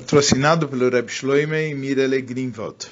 patrocinado 0.00 0.66
pelo 0.66 0.88
Reb 0.88 1.10
Shloime 1.10 1.68
e 1.68 1.74
Mirele 1.74 2.22
Greenwald. 2.22 2.88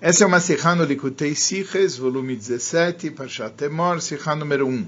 Essa 0.00 0.22
é 0.22 0.26
uma 0.26 0.38
Sikha 0.38 0.76
no 0.76 0.84
Likutei 0.84 1.34
Siches, 1.34 1.96
volume 1.96 2.36
17, 2.36 3.10
Parshat 3.10 3.54
Temor, 3.56 4.00
Sikha 4.00 4.36
número 4.36 4.68
1. 4.68 4.86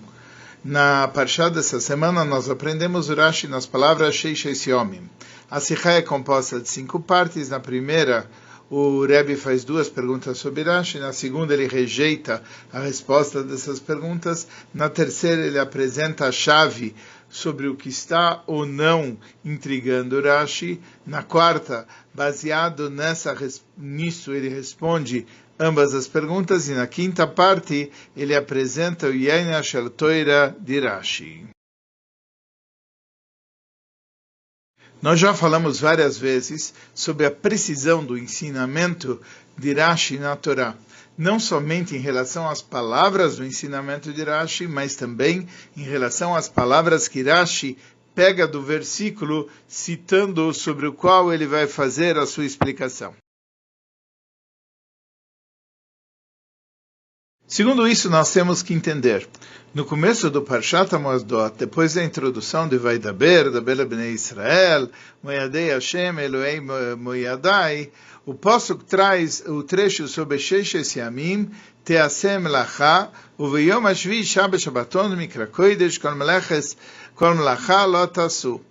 Na 0.65 1.09
Parshat 1.09 1.53
dessa 1.53 1.81
semana, 1.81 2.25
nós 2.25 2.49
aprendemos 2.49 3.11
o 3.11 3.17
Rashi 3.17 3.49
nas 3.49 3.67
palavras 3.67 4.15
Sheishes 4.15 4.65
Yomim. 4.65 5.11
A 5.51 5.59
Sikha 5.59 5.91
é 5.91 6.03
composta 6.03 6.61
de 6.61 6.69
cinco 6.69 7.01
partes. 7.01 7.49
Na 7.49 7.59
primeira, 7.59 8.31
o 8.75 9.05
Rebbe 9.05 9.37
faz 9.37 9.65
duas 9.65 9.91
perguntas 9.91 10.39
sobre 10.39 10.63
Rashi, 10.63 10.99
na 10.99 11.13
segunda 11.13 11.53
ele 11.53 11.67
rejeita 11.67 12.43
a 12.73 12.81
resposta 12.81 13.43
dessas 13.43 13.79
perguntas, 13.79 14.49
na 14.73 14.89
terceira 14.89 15.43
ele 15.43 15.59
apresenta 15.59 16.27
a 16.27 16.33
chave 16.33 16.95
sobre 17.29 17.69
o 17.69 17.77
que 17.77 17.91
está 17.91 18.43
ou 18.47 18.65
não 18.65 19.19
intrigando 19.45 20.23
Rashi, 20.23 20.81
na 21.07 21.23
quarta, 21.23 21.87
baseado 22.15 22.89
nessa, 22.89 23.37
nisso, 23.77 24.33
ele 24.33 24.49
responde 24.49 25.27
ambas 25.61 25.95
as 25.95 26.09
perguntas, 26.09 26.67
e 26.71 26.73
na 26.73 26.87
quinta 26.87 27.27
parte 27.27 27.93
ele 28.17 28.35
apresenta 28.35 29.07
o 29.07 29.15
Yaina 29.15 29.63
Shel 29.63 29.91
Toira 29.91 30.57
de 30.59 30.81
Rashi. 30.81 31.45
Nós 35.03 35.19
já 35.19 35.35
falamos 35.35 35.81
várias 35.81 36.17
vezes 36.17 36.73
sobre 36.95 37.27
a 37.27 37.31
precisão 37.31 38.05
do 38.05 38.17
ensinamento 38.17 39.21
de 39.59 39.75
Rashi 39.75 40.17
na 40.17 40.37
Torá, 40.37 40.77
não 41.19 41.41
somente 41.41 41.97
em 41.97 41.99
relação 41.99 42.49
às 42.49 42.63
palavras 42.63 43.37
do 43.37 43.45
ensinamento 43.45 44.13
de 44.13 44.23
Rashi, 44.23 44.69
mas 44.69 44.95
também 44.95 45.49
em 45.77 45.83
relação 45.83 46.37
às 46.37 46.49
palavras 46.49 47.09
que 47.09 47.21
Rashi 47.21 47.77
pega 48.15 48.47
do 48.47 48.63
versículo, 48.63 49.49
citando 49.67 50.55
sobre 50.55 50.87
o 50.87 50.93
qual 50.93 51.33
ele 51.33 51.49
vai 51.49 51.67
fazer 51.67 52.17
a 52.17 52.25
sua 52.25 52.45
explicação. 52.45 53.13
Segundo 57.53 57.87
isso, 57.87 58.09
nós 58.09 58.33
temos 58.33 58.63
que 58.63 58.73
entender. 58.73 59.29
No 59.75 59.85
começo 59.85 60.31
do 60.31 60.41
Parshat 60.41 60.91
Mozdot, 60.97 61.55
depois 61.59 61.93
da 61.93 62.03
introdução 62.03 62.67
de 62.67 62.79
Vaidaber, 62.79 63.51
da 63.51 63.61
Bela 63.61 63.85
Bnei 63.85 64.13
Israel, 64.13 64.89
Moyadei 65.23 65.69
Hashem, 65.69 66.19
Elohei 66.19 66.63
Moyadai, 66.97 67.91
o 68.25 68.33
Posuk 68.33 68.85
traz 68.85 69.45
o 69.47 69.63
trecho 69.63 70.09
sobre 70.09 70.39
Sheshes 70.39 70.97
Yamim, 70.97 71.51
Teasem 71.85 72.45
Lacha, 72.45 73.11
Uveyom 73.39 73.87
Ashvi 73.87 74.25
Shabbat 74.25 74.63
Shabbaton 74.63 75.15
Mikra 75.15 75.47
Koidesh, 75.47 76.01
Kol 77.15 77.35
Lotasu. 77.87 78.63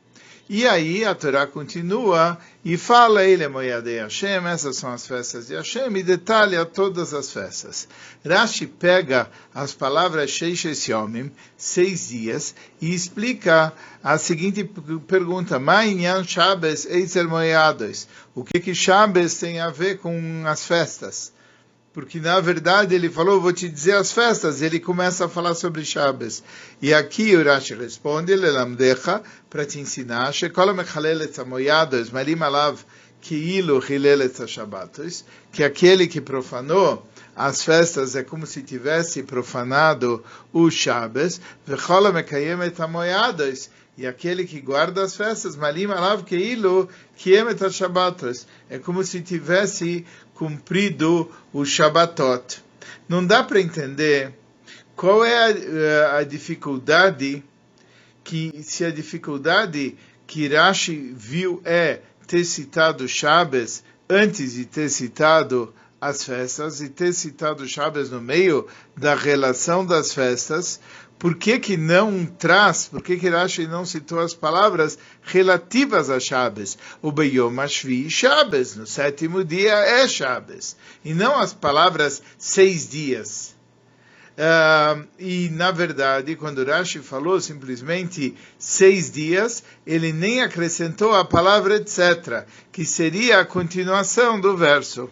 E 0.50 0.68
aí 0.68 1.06
a 1.06 1.14
Torá 1.14 1.46
continua 1.46 2.40
e 2.64 2.78
fala 2.78 3.24
ele 3.24 3.48
Moyadei 3.48 4.00
Hashem, 4.00 4.46
essas 4.46 4.78
são 4.78 4.94
as 4.94 5.08
festas 5.08 5.48
de 5.48 5.56
Hashem, 5.56 5.98
e 5.98 6.04
detalha 6.04 6.64
todas 6.64 7.14
as 7.14 7.32
festas. 7.32 7.88
Rashi 8.24 8.68
pega 8.68 9.30
as 9.54 9.74
palavras 9.74 10.30
Sheishes 10.30 10.86
Yomim, 10.88 11.32
seis 11.58 12.10
dias, 12.10 12.54
e 12.80 12.94
explica 12.94 13.74
a 14.04 14.18
seguinte 14.20 14.64
pergunta, 15.08 15.58
Ma'inyan 15.58 16.24
Shabbos 16.24 16.86
Eitzel 16.86 17.28
Moyados, 17.28 18.08
o 18.36 18.44
que 18.44 18.60
que 18.60 18.76
Shabbos 18.76 19.36
tem 19.40 19.60
a 19.60 19.70
ver 19.70 19.98
com 19.98 20.44
as 20.46 20.66
festas? 20.66 21.34
Porque 21.94 22.20
na 22.20 22.40
verdade 22.40 22.96
ele 22.96 23.10
falou, 23.10 23.42
vou 23.42 23.52
te 23.52 23.68
dizer 23.68 23.96
as 23.96 24.12
festas, 24.12 24.62
ele 24.62 24.80
começa 24.80 25.26
a 25.26 25.30
falar 25.30 25.54
sobre 25.56 25.84
Shabbos. 25.84 26.42
E 26.82 26.94
aqui 26.94 27.36
o 27.36 27.44
Rashi 27.44 27.76
responde, 27.76 28.36
Lelamdecha, 28.36 29.22
para 29.50 29.66
te 29.66 29.80
ensinar, 29.80 30.32
Shekol 30.32 30.74
mechalelet 30.74 31.38
amoyados, 31.40 32.10
marim 32.10 32.42
alav 32.42 32.80
ki'ilu 33.22 33.82
chilelet 33.82 34.48
Shabbatos, 34.48 35.26
que 35.52 35.64
aquele 35.64 36.08
que 36.08 36.22
profanou 36.22 37.06
as 37.36 37.64
festas 37.64 38.16
é 38.16 38.24
como 38.24 38.46
se 38.46 38.62
tivesse 38.62 39.24
profanado 39.24 40.24
o 40.54 40.70
Shabbos, 40.70 41.42
amoyados, 42.80 43.70
e 43.98 44.08
aquele 44.08 44.46
que 44.46 44.62
guarda 44.62 45.04
as 45.04 45.16
festas, 45.16 45.56
malim 45.56 45.86
alav 45.86 46.24
keilo 46.24 46.90
kiemet 47.18 47.60
Shabbatos, 47.70 48.48
é 48.70 48.80
como 48.80 49.04
se 49.04 49.22
tivesse 49.22 50.06
cumprido 50.34 51.30
o 51.54 51.66
Shabbatot. 51.66 52.64
Não 53.08 53.26
dá 53.26 53.44
para 53.44 53.60
entender 53.60 54.34
qual 54.96 55.26
é 55.26 55.38
a, 55.38 55.50
eh, 55.52 56.20
a, 56.20 56.24
dificuldade 56.24 57.44
que 58.24 58.52
se 58.64 58.86
a 58.86 58.92
dificuldade 58.92 59.98
que 60.26 60.48
Rashi 60.48 61.14
viu 61.16 61.62
é 61.66 62.02
ter 62.28 62.46
citado 62.46 63.08
Shabbos 63.08 63.84
antes 64.10 64.54
de 64.54 64.66
ter 64.66 64.90
citado 64.90 65.74
as 66.00 66.24
festas 66.24 66.82
e 66.82 66.90
ter 66.90 67.14
citado 67.14 67.68
Shabbos 67.68 68.10
no 68.10 68.20
meio 68.20 68.68
da 68.98 69.14
relação 69.14 69.86
das 69.86 70.14
festas, 70.14 70.80
por 71.22 71.36
que, 71.36 71.60
que 71.60 71.78
não 71.78 72.26
traz, 72.26 72.88
por 72.88 73.04
que, 73.04 73.16
que 73.16 73.30
Rashi 73.30 73.68
não 73.68 73.86
citou 73.86 74.20
as 74.22 74.34
palavras 74.34 74.98
relativas 75.22 76.10
a 76.10 76.20
Shabbos? 76.20 76.80
O 77.00 77.12
Beyom 77.12 77.62
Ashvi 77.62 78.10
Shabbos, 78.10 78.76
no 78.76 78.88
sétimo 78.88 79.44
dia 79.44 79.72
é 79.72 80.08
Shabbos, 80.08 80.76
e 81.06 81.14
não 81.14 81.38
as 81.38 81.54
palavras 81.54 82.24
seis 82.40 82.90
dias. 82.90 83.56
Uh, 84.32 85.08
e, 85.20 85.50
na 85.52 85.70
verdade, 85.70 86.36
quando 86.36 86.66
Rashi 86.66 86.98
falou 87.04 87.40
simplesmente 87.40 88.36
seis 88.58 89.12
dias, 89.12 89.64
ele 89.86 90.12
nem 90.12 90.42
acrescentou 90.42 91.14
a 91.14 91.24
palavra 91.24 91.76
etc., 91.76 92.48
que 92.72 92.84
seria 92.84 93.42
a 93.42 93.46
continuação 93.46 94.42
do 94.42 94.58
verso. 94.58 95.08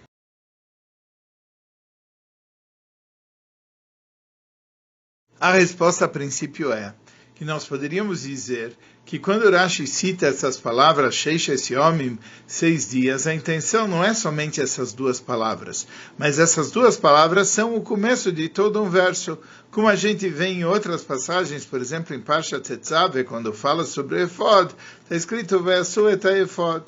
A 5.42 5.54
resposta 5.54 6.04
a 6.04 6.08
princípio 6.10 6.74
é 6.74 6.94
que 7.34 7.46
nós 7.46 7.64
poderíamos 7.64 8.24
dizer 8.24 8.76
que 9.06 9.18
quando 9.18 9.50
Rashi 9.50 9.88
cita 9.88 10.28
essas 10.28 10.58
palavras, 10.58 11.16
Sheishes 11.16 11.70
Yomim, 11.70 12.20
seis 12.46 12.90
dias, 12.90 13.26
a 13.26 13.34
intenção 13.34 13.88
não 13.88 14.04
é 14.04 14.14
somente 14.14 14.60
essas 14.60 14.92
duas 14.92 15.22
palavras, 15.22 15.88
mas 16.18 16.40
essas 16.40 16.72
duas 16.72 16.98
palavras 16.98 17.48
são 17.48 17.74
o 17.74 17.82
começo 17.82 18.34
de 18.34 18.50
todo 18.50 18.84
um 18.84 18.90
verso, 18.90 19.40
como 19.72 19.88
a 19.88 19.96
gente 19.96 20.28
vê 20.28 20.48
em 20.48 20.66
outras 20.66 21.04
passagens, 21.04 21.64
por 21.64 21.80
exemplo, 21.80 22.14
em 22.14 22.20
Parsha 22.20 22.60
Tetzave, 22.60 23.24
quando 23.24 23.54
fala 23.54 23.86
sobre 23.86 24.24
Efod, 24.24 24.76
está 25.04 25.16
escrito 25.16 25.64
Ve'asu 25.64 26.10
et 26.10 26.26
Efod. 26.26 26.84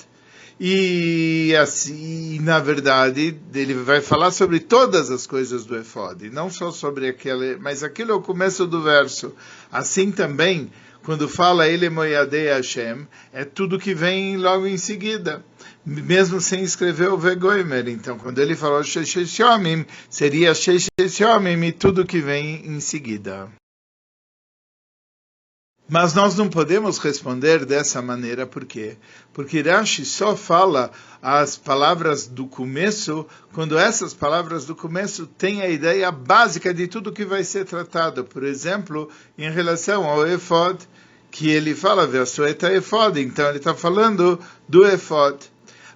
E 0.64 1.56
assim, 1.56 2.38
na 2.38 2.60
verdade, 2.60 3.36
ele 3.52 3.74
vai 3.74 4.00
falar 4.00 4.30
sobre 4.30 4.60
todas 4.60 5.10
as 5.10 5.26
coisas 5.26 5.64
do 5.64 5.76
Efod, 5.76 6.30
não 6.30 6.48
só 6.48 6.70
sobre 6.70 7.08
aquele, 7.08 7.56
mas 7.56 7.82
aquilo 7.82 8.12
é 8.12 8.14
o 8.14 8.22
começo 8.22 8.64
do 8.64 8.80
verso. 8.80 9.34
Assim 9.72 10.12
também, 10.12 10.70
quando 11.02 11.28
fala 11.28 11.66
ele 11.66 11.90
Moyadei 11.90 12.46
Hashem, 12.46 13.08
é 13.32 13.44
tudo 13.44 13.76
que 13.76 13.92
vem 13.92 14.36
logo 14.36 14.64
em 14.64 14.78
seguida, 14.78 15.44
mesmo 15.84 16.40
sem 16.40 16.62
escrever 16.62 17.08
o 17.08 17.18
Vegoimer. 17.18 17.88
Então, 17.88 18.16
quando 18.16 18.38
ele 18.38 18.54
falou 18.54 18.84
Shesheshomim, 18.84 19.84
seria 20.08 20.54
Shesheshomim 20.54 21.60
e 21.66 21.72
tudo 21.72 22.06
que 22.06 22.20
vem 22.20 22.64
em 22.64 22.78
seguida. 22.78 23.50
Mas 25.92 26.14
nós 26.14 26.34
não 26.34 26.48
podemos 26.48 26.96
responder 26.96 27.66
dessa 27.66 28.00
maneira, 28.00 28.46
por 28.46 28.64
quê? 28.64 28.96
Porque 29.30 29.60
Rashi 29.60 30.06
só 30.06 30.34
fala 30.34 30.90
as 31.20 31.58
palavras 31.58 32.26
do 32.26 32.46
começo, 32.46 33.26
quando 33.52 33.76
essas 33.76 34.14
palavras 34.14 34.64
do 34.64 34.74
começo 34.74 35.26
têm 35.26 35.60
a 35.60 35.68
ideia 35.68 36.10
básica 36.10 36.72
de 36.72 36.88
tudo 36.88 37.12
que 37.12 37.26
vai 37.26 37.44
ser 37.44 37.66
tratado. 37.66 38.24
Por 38.24 38.42
exemplo, 38.42 39.10
em 39.36 39.50
relação 39.50 40.08
ao 40.08 40.26
Efod, 40.26 40.78
que 41.30 41.50
ele 41.50 41.74
fala, 41.74 42.06
Versueta 42.06 42.72
Efod, 42.72 43.20
então 43.20 43.46
ele 43.50 43.58
está 43.58 43.74
falando 43.74 44.40
do 44.66 44.86
Efod. 44.86 45.44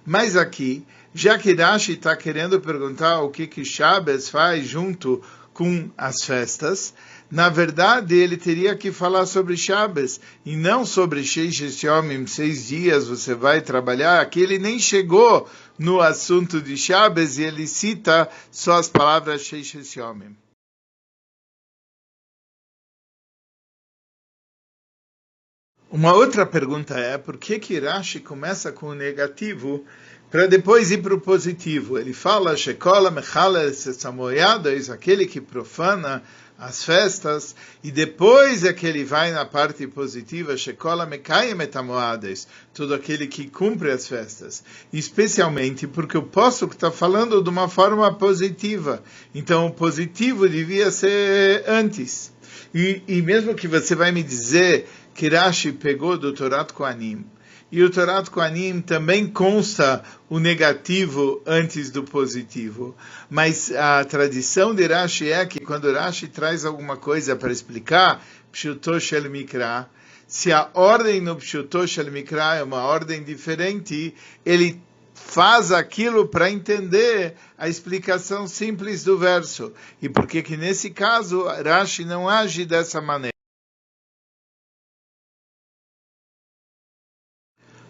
Mas 0.05 0.35
aqui, 0.35 0.85
já 1.11 1.39
que 1.39 1.55
Rashi 1.55 1.93
está 1.93 2.15
querendo 2.15 2.61
perguntar 2.61 3.21
o 3.21 3.31
que 3.31 3.47
que 3.47 3.65
Shabbos 3.65 4.29
faz 4.29 4.67
junto 4.67 5.23
com 5.55 5.89
as 5.97 6.23
festas, 6.23 6.93
na 7.29 7.49
verdade 7.49 8.15
ele 8.15 8.37
teria 8.37 8.75
que 8.75 8.91
falar 8.91 9.25
sobre 9.25 9.57
Shabbos 9.57 10.19
e 10.45 10.55
não 10.55 10.85
sobre 10.85 11.23
Sheish 11.23 11.83
Yomim, 11.83 12.25
seis 12.25 12.67
dias 12.67 13.07
você 13.07 13.35
vai 13.35 13.61
trabalhar. 13.61 14.21
Aqui 14.21 14.41
ele 14.41 14.57
nem 14.57 14.79
chegou 14.79 15.49
no 15.77 15.99
assunto 15.99 16.61
de 16.61 16.77
Shabbos 16.77 17.37
e 17.37 17.43
ele 17.43 17.67
cita 17.67 18.29
só 18.49 18.79
as 18.79 18.87
palavras 18.87 19.41
Sheish 19.41 19.95
Yomim. 19.97 20.35
Uma 25.89 26.13
outra 26.13 26.45
pergunta 26.45 26.95
é 26.97 27.17
por 27.17 27.37
que 27.37 27.59
que 27.59 27.79
Rashi 27.79 28.19
começa 28.19 28.73
com 28.73 28.87
o 28.87 28.93
negativo 28.93 29.85
para 30.29 30.45
depois 30.45 30.91
ir 30.91 31.01
para 31.01 31.15
o 31.15 31.21
positivo. 31.21 31.97
Ele 31.97 32.11
fala, 32.11 32.57
Shekola 32.57 33.09
Mechala 33.09 33.71
Samoyadas, 33.73 34.89
aquele 34.89 35.25
que 35.25 35.39
profana 35.39 36.21
as 36.59 36.83
festas, 36.83 37.55
e 37.83 37.91
depois 37.91 38.63
é 38.63 38.73
que 38.73 38.87
ele 38.87 39.03
vai 39.03 39.31
na 39.31 39.45
parte 39.45 39.85
positiva, 39.85 40.57
Shekola 40.57 41.05
Mekayem 41.05 41.61
Etamoades, 41.61 42.47
todo 42.73 42.95
aquele 42.95 43.27
que 43.27 43.47
cumpre 43.47 43.91
as 43.91 44.07
festas. 44.07 44.63
Especialmente 44.91 45.85
porque 45.85 46.17
o 46.17 46.23
posso 46.23 46.65
está 46.65 46.89
falando 46.89 47.43
de 47.43 47.49
uma 47.49 47.69
forma 47.69 48.11
positiva. 48.13 49.03
Então 49.35 49.67
o 49.67 49.71
positivo 49.71 50.49
devia 50.49 50.89
ser 50.89 51.63
antes. 51.67 52.33
E, 52.73 53.03
e 53.07 53.21
mesmo 53.21 53.53
que 53.53 53.67
você 53.67 53.93
vai 53.93 54.11
me 54.11 54.23
dizer 54.23 54.87
que 55.13 55.29
Rashi 55.29 55.71
pegou 55.71 56.17
do 56.17 56.33
Torat 56.33 56.71
Koanim, 56.73 57.25
e 57.71 57.83
o 57.83 57.89
Torat 57.89 58.29
Koanim 58.29 58.81
também 58.81 59.27
consta 59.27 60.03
o 60.29 60.39
negativo 60.39 61.41
antes 61.45 61.89
do 61.89 62.03
positivo. 62.03 62.95
Mas 63.29 63.71
a 63.71 64.03
tradição 64.05 64.73
de 64.73 64.87
Rashi 64.87 65.31
é 65.31 65.45
que 65.45 65.59
quando 65.59 65.91
Rashi 65.91 66.27
traz 66.27 66.63
alguma 66.65 66.95
coisa 66.95 67.35
para 67.35 67.51
explicar, 67.51 68.25
Pshuto 68.51 68.99
Shel 68.99 69.29
Mikra, 69.29 69.89
se 70.27 70.51
a 70.51 70.69
ordem 70.73 71.21
no 71.21 71.35
Pshuto 71.35 71.87
Shel 71.87 72.11
Mikra 72.11 72.55
é 72.55 72.63
uma 72.63 72.83
ordem 72.83 73.23
diferente, 73.23 74.13
ele 74.45 74.81
faz 75.13 75.71
aquilo 75.71 76.27
para 76.27 76.49
entender 76.49 77.35
a 77.57 77.67
explicação 77.67 78.47
simples 78.47 79.03
do 79.03 79.17
verso. 79.17 79.73
E 80.01 80.07
por 80.07 80.25
que 80.25 80.41
que 80.41 80.55
nesse 80.55 80.89
caso 80.89 81.45
Rashi 81.45 82.05
não 82.05 82.29
age 82.29 82.65
dessa 82.65 83.01
maneira? 83.01 83.36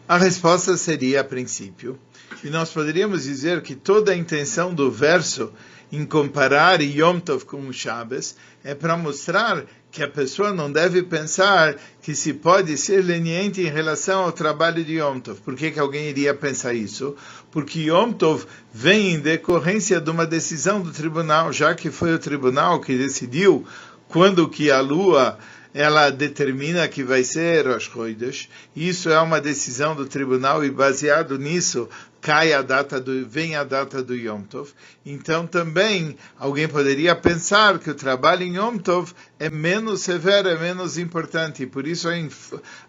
A 0.08 0.18
resposta 0.18 0.78
seria, 0.78 1.20
a 1.20 1.24
princípio, 1.24 2.00
e 2.42 2.50
nós 2.50 2.70
poderíamos 2.70 3.24
dizer 3.24 3.62
que 3.62 3.76
toda 3.76 4.14
a 4.14 4.16
intenção 4.16 4.74
do 4.74 4.90
verso 4.90 5.52
em 5.92 6.06
comparar 6.06 6.82
Yom 6.82 7.20
Tov 7.20 7.44
com 7.44 7.74
Shabbos 7.74 8.38
é 8.64 8.74
para 8.74 8.96
mostrar 8.96 9.66
que 9.92 10.02
a 10.02 10.08
pessoa 10.08 10.54
não 10.54 10.72
deve 10.72 11.04
pensar 11.04 11.76
que 12.02 12.16
se 12.16 12.34
pode 12.34 12.78
ser 12.78 13.04
leniente 13.04 13.60
em 13.60 13.70
relação 13.70 14.24
ao 14.24 14.32
trabalho 14.32 14.82
de 14.82 14.94
Yom 14.98 15.20
Tov. 15.20 15.42
Por 15.42 15.56
que, 15.56 15.72
que 15.72 15.80
alguém 15.80 16.08
iria 16.08 16.34
pensar 16.34 16.74
isso? 16.74 17.14
Porque 17.52 17.90
Yom 17.90 18.14
Tov 18.14 18.46
vem 18.74 19.14
em 19.14 19.20
decorrência 19.20 20.00
de 20.00 20.10
uma 20.10 20.26
decisão 20.26 20.82
do 20.82 20.92
tribunal, 20.92 21.52
já 21.52 21.76
que 21.76 21.92
foi 21.92 22.14
o 22.14 22.20
tribunal 22.20 22.80
que 22.80 22.98
decidiu 22.98 23.66
quando 24.08 24.48
que 24.48 24.72
a 24.72 24.80
lua 24.80 25.38
ela 25.74 26.10
determina 26.10 26.88
que 26.88 27.04
vai 27.04 27.24
ser 27.24 27.68
Rosh 27.68 27.90
Chodesh. 27.92 28.50
Isso 28.76 29.10
é 29.10 29.20
uma 29.20 29.42
decisão 29.42 29.96
do 29.96 30.06
tribunal 30.06 30.64
e 30.64 30.72
baseado 30.72 31.38
nisso 31.38 31.90
cai 32.20 32.52
a 32.52 32.62
data 32.62 33.00
do 33.00 33.26
vem 33.26 33.56
a 33.56 33.64
data 33.64 34.04
do 34.04 34.16
Yom 34.16 34.42
Tov. 34.42 34.72
Então 35.06 35.46
também 35.46 36.18
alguém 36.38 36.68
poderia 36.68 37.16
pensar 37.16 37.80
que 37.80 37.90
o 37.90 37.96
trabalho 37.96 38.44
em 38.44 38.58
Yom 38.58 38.78
Tov 38.78 39.14
é 39.40 39.50
menos 39.50 40.02
severo, 40.02 40.50
é 40.50 40.58
menos 40.58 40.98
importante. 40.98 41.66
Por 41.66 41.88
isso 41.88 42.08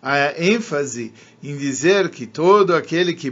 a 0.02 0.42
ênfase 0.42 1.12
em 1.42 1.56
dizer 1.56 2.08
que 2.08 2.26
todo 2.26 2.74
aquele 2.74 3.14
que 3.14 3.30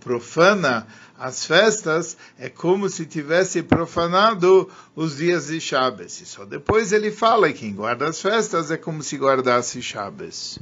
profana 0.00 0.86
as 1.20 1.44
festas 1.44 2.16
é 2.38 2.48
como 2.48 2.88
se 2.88 3.04
tivesse 3.04 3.62
profanado 3.62 4.70
os 4.96 5.18
dias 5.18 5.48
de 5.48 5.60
Shabbos. 5.60 6.18
E 6.22 6.24
só 6.24 6.46
depois 6.46 6.94
ele 6.94 7.12
fala 7.12 7.52
que 7.52 7.58
quem 7.58 7.74
guarda 7.74 8.08
as 8.08 8.22
festas 8.22 8.70
é 8.70 8.78
como 8.78 9.02
se 9.02 9.18
guardasse 9.18 9.82
Shabbos. 9.82 10.58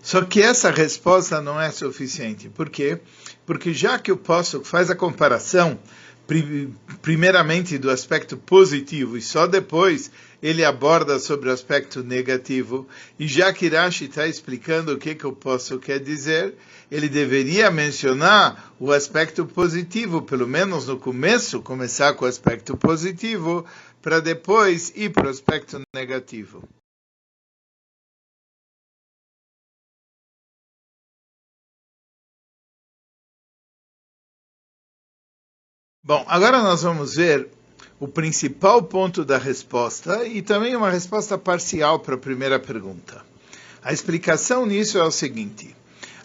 Só 0.00 0.24
que 0.24 0.40
essa 0.40 0.70
resposta 0.70 1.42
não 1.42 1.60
é 1.60 1.70
suficiente. 1.70 2.48
Por 2.48 2.70
quê? 2.70 2.98
Porque 3.44 3.74
já 3.74 3.98
que 3.98 4.10
eu 4.10 4.16
posso 4.16 4.64
faz 4.64 4.88
a 4.88 4.96
comparação 4.96 5.78
primeiramente 7.00 7.78
do 7.78 7.90
aspecto 7.90 8.36
positivo 8.36 9.16
e 9.16 9.22
só 9.22 9.46
depois 9.46 10.10
ele 10.42 10.62
aborda 10.62 11.18
sobre 11.18 11.48
o 11.48 11.52
aspecto 11.52 12.02
negativo. 12.02 12.86
E 13.18 13.26
já 13.26 13.52
que 13.52 13.68
Rashi 13.68 14.04
está 14.04 14.26
explicando 14.26 14.92
o 14.92 14.98
que, 14.98 15.14
que 15.14 15.24
eu 15.24 15.32
posso 15.32 15.78
quer 15.78 15.98
dizer, 15.98 16.54
ele 16.90 17.08
deveria 17.08 17.70
mencionar 17.70 18.74
o 18.78 18.92
aspecto 18.92 19.46
positivo, 19.46 20.20
pelo 20.22 20.46
menos 20.46 20.86
no 20.86 20.98
começo, 20.98 21.62
começar 21.62 22.12
com 22.12 22.26
o 22.26 22.28
aspecto 22.28 22.76
positivo, 22.76 23.64
para 24.02 24.20
depois 24.20 24.92
ir 24.94 25.10
para 25.10 25.26
o 25.26 25.30
aspecto 25.30 25.80
negativo. 25.94 26.62
Bom, 36.08 36.24
agora 36.26 36.62
nós 36.62 36.84
vamos 36.84 37.16
ver 37.16 37.48
o 38.00 38.08
principal 38.08 38.82
ponto 38.82 39.26
da 39.26 39.36
resposta 39.36 40.24
e 40.24 40.40
também 40.40 40.74
uma 40.74 40.88
resposta 40.88 41.36
parcial 41.36 41.98
para 41.98 42.14
a 42.14 42.18
primeira 42.18 42.58
pergunta. 42.58 43.22
A 43.82 43.92
explicação 43.92 44.64
nisso 44.64 44.96
é 44.96 45.04
o 45.04 45.10
seguinte: 45.10 45.76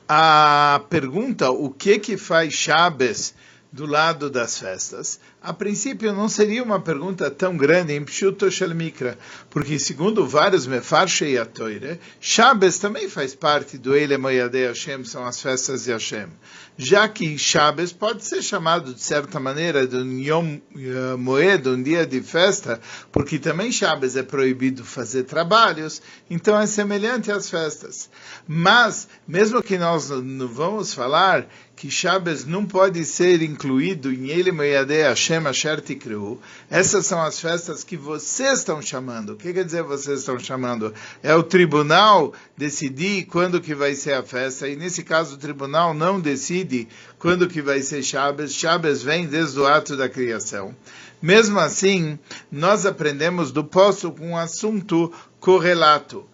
a 0.08 0.82
pergunta 0.90 1.52
o 1.52 1.70
que 1.70 2.00
que 2.00 2.16
faz 2.16 2.54
Shabbos 2.54 3.34
do 3.74 3.86
lado 3.86 4.30
das 4.30 4.58
festas, 4.58 5.20
a 5.44 5.52
princípio 5.52 6.14
não 6.14 6.30
seria 6.30 6.64
uma 6.64 6.80
pergunta 6.80 7.30
tão 7.30 7.58
grande 7.58 7.92
em 7.92 8.02
Pshuto 8.06 8.48
Mikra, 8.74 9.18
porque 9.50 9.78
segundo 9.78 10.26
vários 10.26 10.66
Mefarshei 10.66 11.38
Toire, 11.44 12.00
Shabbos 12.18 12.80
também 12.80 13.10
faz 13.10 13.36
parte 13.36 13.78
do 13.78 13.94
Ele 13.94 14.18
Moyadei 14.18 14.68
Hashem, 14.68 15.04
são 15.04 15.26
as 15.26 15.42
festas 15.42 15.84
de 15.84 15.92
Hashem. 15.92 16.30
Já 16.78 17.10
que 17.10 17.38
Shabbos 17.38 17.92
pode 17.92 18.24
ser 18.24 18.42
chamado 18.42 18.94
de 18.94 19.02
certa 19.02 19.38
maneira 19.38 19.86
de 19.86 19.98
um 19.98 20.18
Yom 20.18 20.56
uh, 20.56 21.18
Moed, 21.18 21.68
um 21.68 21.84
dia 21.84 22.06
de 22.06 22.22
festa, 22.22 22.80
porque 23.12 23.38
também 23.38 23.70
Shabbos 23.70 24.16
é 24.16 24.24
proibido 24.24 24.86
fazer 24.86 25.24
trabalhos, 25.24 26.02
então 26.30 26.58
é 26.58 26.66
semelhante 26.66 27.30
às 27.32 27.50
festas. 27.50 28.10
Mas, 28.48 29.10
mesmo 29.28 29.62
que 29.62 29.78
nós 29.78 30.10
não 30.10 30.48
vamos 30.48 30.94
falar 30.94 31.48
que 31.76 31.92
Shabbos 31.92 32.46
não 32.46 32.66
pode 32.66 33.04
ser 33.04 33.42
incluído 33.42 34.12
em 34.12 34.30
Ele 34.30 34.52
Moyadei 34.52 35.04
Hashem 35.04 35.33
Asher 35.38 35.82
Tikreu. 35.82 36.40
Essas 36.70 37.06
são 37.06 37.22
as 37.22 37.40
festas 37.40 37.84
que 37.84 37.96
vocês 37.96 38.60
estão 38.60 38.82
chamando. 38.82 39.34
O 39.34 39.36
que 39.36 39.54
quer 39.54 39.64
dizer 39.64 39.84
vocês 39.84 40.20
estão 40.20 40.38
chamando? 40.40 40.94
É 41.22 41.34
o 41.36 41.44
tribunal 41.44 42.34
decidir 42.58 43.26
quando 43.26 43.62
que 43.62 43.74
vai 43.74 43.96
ser 43.96 44.14
a 44.14 44.24
festa, 44.24 44.68
e 44.68 44.76
nesse 44.76 45.04
caso 45.04 45.36
o 45.36 45.40
tribunal 45.40 45.94
não 45.94 46.20
decide 46.20 46.88
quando 47.18 47.48
que 47.48 47.62
vai 47.62 47.82
ser 47.82 48.04
Shabbos. 48.04 48.54
Shabbos 48.54 49.02
vem 49.02 49.28
desde 49.28 49.60
o 49.60 49.66
ato 49.66 49.96
da 49.96 50.10
criação. 50.10 50.76
Mesmo 51.22 51.60
assim, 51.60 52.20
nós 52.52 52.86
aprendemos 52.86 53.52
do 53.52 53.64
com 53.64 54.32
um 54.32 54.38
assunto 54.38 55.10
correlato 55.40 56.26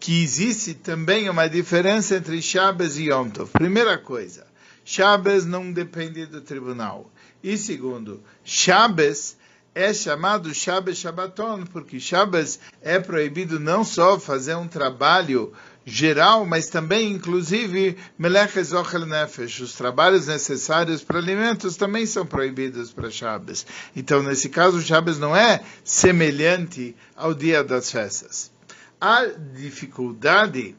que 0.00 0.22
existe 0.22 0.74
também 0.74 1.28
uma 1.28 1.48
diferença 1.48 2.16
entre 2.16 2.40
Shabbos 2.40 2.98
e 2.98 3.10
Yom 3.10 3.28
Tov. 3.28 3.50
Primeira 3.52 3.98
coisa, 3.98 4.46
Shabbos 4.84 5.44
não 5.44 5.70
depende 5.70 6.26
do 6.26 6.40
tribunal. 6.40 7.11
E 7.42 7.58
segundo, 7.58 8.22
Shabbos 8.44 9.36
é 9.74 9.92
chamado 9.92 10.54
Shabbos 10.54 10.98
Shabbaton, 10.98 11.64
porque 11.64 11.98
Shabbos 11.98 12.60
é 12.82 12.98
proibido 13.00 13.58
não 13.58 13.84
só 13.84 14.18
fazer 14.18 14.54
um 14.54 14.68
trabalho 14.68 15.52
geral, 15.84 16.46
mas 16.46 16.68
também, 16.68 17.10
inclusive, 17.10 17.96
Meleches 18.16 18.72
Ochel 18.72 19.06
Nefesh, 19.06 19.60
os 19.60 19.74
trabalhos 19.74 20.26
necessários 20.26 21.02
para 21.02 21.18
alimentos 21.18 21.76
também 21.76 22.06
são 22.06 22.24
proibidos 22.24 22.92
para 22.92 23.10
Shabbos. 23.10 23.66
Então, 23.96 24.22
nesse 24.22 24.48
caso, 24.48 24.80
Shabbos 24.80 25.18
não 25.18 25.34
é 25.34 25.62
semelhante 25.82 26.94
ao 27.16 27.34
dia 27.34 27.64
das 27.64 27.90
festas. 27.90 28.52
A 29.00 29.24
dificuldade 29.24 30.76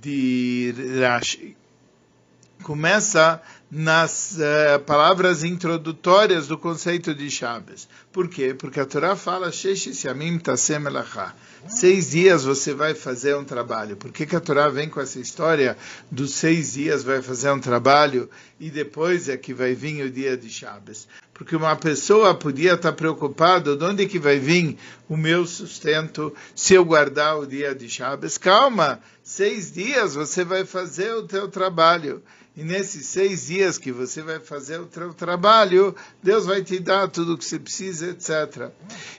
de 0.00 0.74
Rashi 1.00 1.56
começa 2.62 3.42
nas 3.74 4.36
uh, 4.36 4.78
palavras 4.80 5.42
introdutórias 5.42 6.46
do 6.46 6.58
conceito 6.58 7.14
de 7.14 7.30
Shabbos. 7.30 7.88
Por 8.12 8.28
quê? 8.28 8.52
Porque 8.52 8.78
a 8.78 8.84
Torá 8.84 9.16
fala 9.16 9.50
Seis 11.68 12.10
dias 12.10 12.44
você 12.44 12.74
vai 12.74 12.94
fazer 12.94 13.34
um 13.34 13.44
trabalho. 13.44 13.96
Por 13.96 14.12
que, 14.12 14.26
que 14.26 14.36
a 14.36 14.40
Torá 14.40 14.68
vem 14.68 14.90
com 14.90 15.00
essa 15.00 15.18
história 15.18 15.74
dos 16.10 16.34
seis 16.34 16.74
dias 16.74 17.02
vai 17.02 17.22
fazer 17.22 17.50
um 17.50 17.58
trabalho 17.58 18.28
e 18.60 18.68
depois 18.68 19.30
é 19.30 19.38
que 19.38 19.54
vai 19.54 19.74
vir 19.74 20.04
o 20.04 20.10
dia 20.10 20.36
de 20.36 20.50
Shabbos? 20.50 21.08
Porque 21.32 21.56
uma 21.56 21.74
pessoa 21.74 22.34
podia 22.34 22.74
estar 22.74 22.92
preocupada 22.92 23.74
de 23.74 23.84
onde 23.84 24.06
que 24.06 24.18
vai 24.18 24.38
vir 24.38 24.76
o 25.08 25.16
meu 25.16 25.46
sustento 25.46 26.34
se 26.54 26.74
eu 26.74 26.84
guardar 26.84 27.38
o 27.38 27.46
dia 27.46 27.74
de 27.74 27.88
Shabbos. 27.88 28.36
Calma, 28.36 29.00
seis 29.22 29.72
dias 29.72 30.14
você 30.14 30.44
vai 30.44 30.66
fazer 30.66 31.14
o 31.14 31.22
teu 31.22 31.48
trabalho 31.48 32.22
e 32.54 32.62
nesses 32.62 33.06
seis 33.06 33.46
dias 33.46 33.78
que 33.78 33.90
você 33.90 34.20
vai 34.20 34.38
fazer 34.38 34.78
o 34.78 34.88
seu 34.92 35.14
trabalho, 35.14 35.96
Deus 36.22 36.44
vai 36.44 36.62
te 36.62 36.78
dar 36.78 37.08
tudo 37.08 37.32
o 37.32 37.38
que 37.38 37.44
você 37.44 37.58
precisa, 37.58 38.10
etc. 38.10 38.70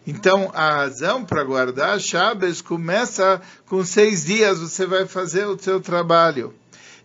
Então, 0.06 0.52
a 0.54 0.76
razão 0.76 1.26
para 1.26 1.44
guardar 1.44 2.00
Shabbos 2.00 2.62
começa 2.62 3.42
com 3.66 3.84
seis 3.84 4.26
dias 4.26 4.60
você 4.60 4.86
vai 4.86 5.08
fazer 5.08 5.46
o 5.46 5.58
seu 5.58 5.82
trabalho. 5.82 6.54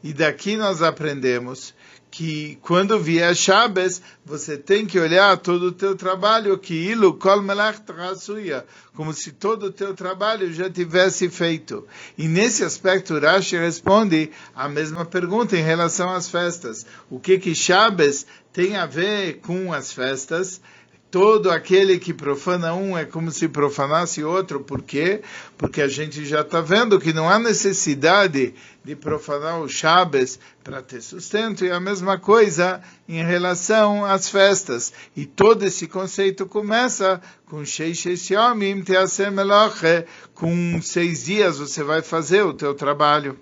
E 0.04 0.12
daqui 0.12 0.56
nós 0.56 0.82
aprendemos 0.82 1.74
que 2.10 2.58
quando 2.62 2.98
vier 2.98 3.34
Shabbos, 3.34 4.00
você 4.24 4.56
tem 4.56 4.86
que 4.86 4.98
olhar 4.98 5.36
todo 5.36 5.66
o 5.66 5.72
teu 5.72 5.94
trabalho, 5.94 6.58
que 6.58 6.74
ilu 6.74 7.14
kol 7.14 7.42
como 8.94 9.12
se 9.12 9.32
todo 9.32 9.66
o 9.66 9.72
teu 9.72 9.94
trabalho 9.94 10.52
já 10.52 10.68
tivesse 10.68 11.28
feito. 11.28 11.86
E 12.16 12.26
nesse 12.26 12.64
aspecto, 12.64 13.18
Rashi 13.18 13.56
responde 13.56 14.30
a 14.54 14.68
mesma 14.68 15.04
pergunta 15.04 15.56
em 15.56 15.62
relação 15.62 16.10
às 16.10 16.28
festas. 16.28 16.86
O 17.10 17.20
que 17.20 17.38
que 17.38 17.54
Shabbos 17.54 18.26
tem 18.52 18.76
a 18.76 18.86
ver 18.86 19.40
com 19.40 19.72
as 19.72 19.92
festas? 19.92 20.60
Todo 21.10 21.50
aquele 21.50 21.98
que 21.98 22.12
profana 22.12 22.74
um 22.74 22.96
é 22.96 23.04
como 23.04 23.30
se 23.30 23.48
profanasse 23.48 24.22
outro. 24.22 24.60
Por 24.60 24.82
quê? 24.82 25.22
Porque 25.56 25.80
a 25.80 25.88
gente 25.88 26.24
já 26.26 26.42
está 26.42 26.60
vendo 26.60 27.00
que 27.00 27.12
não 27.12 27.28
há 27.28 27.38
necessidade 27.38 28.54
de 28.84 28.96
profanar 28.96 29.60
o 29.60 29.68
Shabbos 29.68 30.38
para 30.62 30.82
ter 30.82 31.00
sustento. 31.00 31.64
E 31.64 31.70
a 31.70 31.80
mesma 31.80 32.18
coisa 32.18 32.80
em 33.08 33.24
relação 33.24 34.04
às 34.04 34.28
festas. 34.28 34.92
E 35.16 35.24
todo 35.24 35.64
esse 35.64 35.86
conceito 35.86 36.46
começa 36.46 37.20
com 37.46 37.64
Sheish 37.64 38.30
Yomim 38.30 38.82
Teasem. 38.82 39.28
Com 40.34 40.80
seis 40.82 41.24
dias 41.24 41.58
você 41.58 41.82
vai 41.82 42.02
fazer 42.02 42.42
o 42.42 42.54
teu 42.54 42.74
trabalho. 42.74 43.38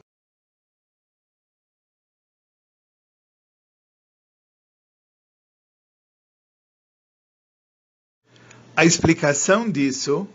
A 8.76 8.84
explicação 8.84 9.70
disso 9.70 10.28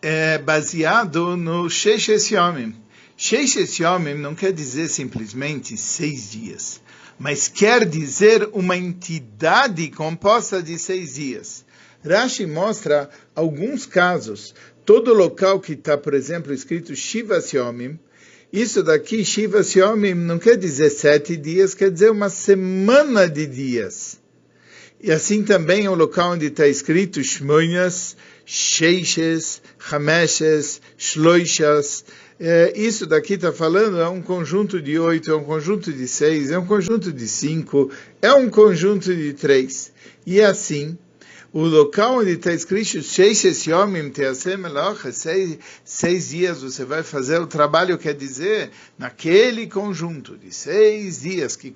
é 0.00 0.38
baseado 0.38 1.36
no. 1.36 1.68
Sheshes 1.68 2.30
Yomim 2.30 4.14
não 4.14 4.32
quer 4.36 4.52
dizer 4.52 4.88
simplesmente 4.88 5.76
seis 5.76 6.30
dias, 6.30 6.80
mas 7.18 7.48
quer 7.48 7.84
dizer 7.84 8.48
uma 8.52 8.76
entidade 8.76 9.90
composta 9.90 10.62
de 10.62 10.78
seis 10.78 11.16
dias. 11.16 11.66
Rashi 12.04 12.46
mostra 12.46 13.10
alguns 13.34 13.84
casos. 13.84 14.54
Todo 14.86 15.12
local 15.12 15.58
que 15.58 15.72
está, 15.72 15.98
por 15.98 16.14
exemplo, 16.14 16.54
escrito 16.54 16.94
Shiva 16.94 17.42
Yomim, 17.52 17.98
isso 18.52 18.84
daqui, 18.84 19.24
Shiva 19.24 19.62
Yomim, 19.62 20.14
não 20.14 20.38
quer 20.38 20.56
dizer 20.56 20.90
sete 20.90 21.36
dias, 21.36 21.74
quer 21.74 21.90
dizer 21.90 22.12
uma 22.12 22.30
semana 22.30 23.28
de 23.28 23.46
dias. 23.46 24.20
E 25.00 25.12
assim 25.12 25.44
também 25.44 25.86
o 25.88 25.94
local 25.94 26.32
onde 26.32 26.46
está 26.46 26.66
escrito 26.66 27.22
Shmoinas, 27.22 28.16
Sheixes, 28.44 29.62
Hameshes, 29.90 30.80
Shloishas. 30.96 32.04
É, 32.40 32.72
isso 32.76 33.06
daqui 33.06 33.34
está 33.34 33.52
falando 33.52 34.00
é 34.00 34.08
um 34.08 34.20
conjunto 34.20 34.80
de 34.82 34.98
oito, 34.98 35.30
é 35.30 35.36
um 35.36 35.44
conjunto 35.44 35.92
de 35.92 36.08
seis, 36.08 36.50
é 36.50 36.58
um 36.58 36.66
conjunto 36.66 37.12
de 37.12 37.28
cinco, 37.28 37.90
é 38.20 38.32
um 38.32 38.50
conjunto 38.50 39.14
de 39.14 39.34
três. 39.34 39.92
E 40.26 40.40
assim, 40.40 40.98
o 41.52 41.62
local 41.62 42.18
onde 42.18 42.32
está 42.32 42.52
escrito 42.52 43.00
Sheixes 43.00 43.66
Yomim 43.66 44.10
Teasem 44.10 44.58
seis, 45.12 45.58
seis 45.84 46.28
dias 46.30 46.60
você 46.60 46.84
vai 46.84 47.04
fazer 47.04 47.40
o 47.40 47.46
trabalho, 47.46 47.96
quer 47.98 48.14
dizer, 48.14 48.70
naquele 48.98 49.68
conjunto 49.68 50.36
de 50.36 50.52
seis 50.52 51.20
dias 51.22 51.54
que 51.54 51.70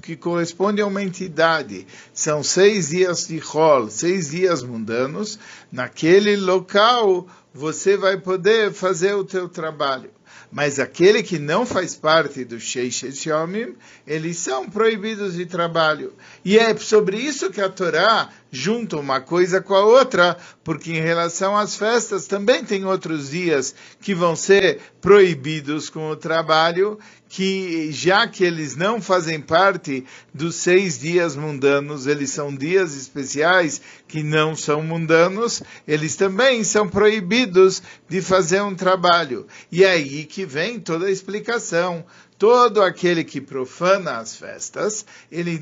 que 0.00 0.16
corresponde 0.16 0.80
a 0.80 0.86
uma 0.86 1.02
entidade. 1.02 1.86
São 2.12 2.42
seis 2.42 2.88
dias 2.88 3.26
de 3.26 3.38
rol, 3.38 3.90
seis 3.90 4.30
dias 4.30 4.62
mundanos. 4.62 5.38
Naquele 5.70 6.36
local 6.36 7.26
você 7.52 7.96
vai 7.96 8.16
poder 8.16 8.72
fazer 8.72 9.14
o 9.14 9.24
teu 9.24 9.48
trabalho. 9.48 10.10
Mas 10.50 10.78
aquele 10.78 11.22
que 11.22 11.38
não 11.38 11.64
faz 11.64 11.94
parte 11.94 12.44
do 12.44 12.58
Sheishes 12.58 13.24
Yomim, 13.24 13.74
eles 14.06 14.36
são 14.36 14.68
proibidos 14.68 15.34
de 15.34 15.46
trabalho. 15.46 16.12
E 16.44 16.58
é 16.58 16.76
sobre 16.76 17.16
isso 17.18 17.50
que 17.50 17.60
a 17.60 17.68
Torá 17.68 18.30
junta 18.50 18.96
uma 18.96 19.20
coisa 19.20 19.60
com 19.60 19.74
a 19.74 19.84
outra, 19.84 20.36
porque 20.64 20.92
em 20.92 21.00
relação 21.00 21.56
às 21.56 21.76
festas 21.76 22.26
também 22.26 22.64
tem 22.64 22.84
outros 22.84 23.30
dias 23.30 23.74
que 24.00 24.14
vão 24.14 24.34
ser 24.34 24.80
proibidos 25.00 25.88
com 25.88 26.10
o 26.10 26.16
trabalho, 26.16 26.98
que 27.28 27.92
já 27.92 28.26
que 28.26 28.42
eles 28.42 28.74
não 28.74 29.00
fazem 29.00 29.40
parte 29.40 30.04
dos 30.34 30.56
seis 30.56 30.98
dias 30.98 31.36
mundanos, 31.36 32.08
eles 32.08 32.30
são 32.30 32.52
dias 32.52 32.96
especiais 32.96 33.80
que 34.08 34.20
não 34.20 34.56
são 34.56 34.82
mundanos, 34.82 35.62
eles 35.86 36.16
também 36.16 36.64
são 36.64 36.88
proibidos 36.88 37.80
de 38.08 38.20
fazer 38.20 38.62
um 38.62 38.74
trabalho. 38.74 39.46
E 39.70 39.84
é 39.84 39.96
que 40.24 40.44
vem 40.44 40.80
toda 40.80 41.06
a 41.06 41.10
explicação 41.10 42.04
todo 42.40 42.82
aquele 42.82 43.22
que 43.22 43.38
profana 43.38 44.12
as 44.12 44.34
festas, 44.34 45.04
ele 45.30 45.60